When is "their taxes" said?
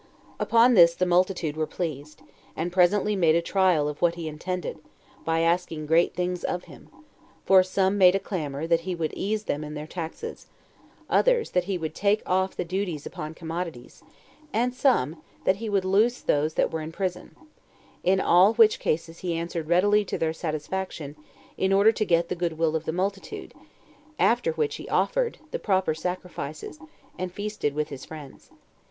9.75-10.47